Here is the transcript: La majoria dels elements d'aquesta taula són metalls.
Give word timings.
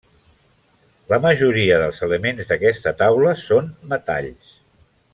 La 1.11 1.19
majoria 1.25 1.77
dels 1.83 2.01
elements 2.09 2.49
d'aquesta 2.53 2.97
taula 3.05 3.35
són 3.47 3.71
metalls. 3.95 4.53